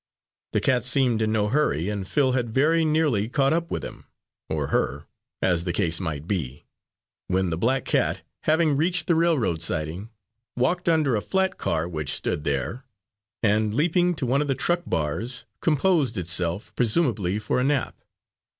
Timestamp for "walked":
10.55-10.89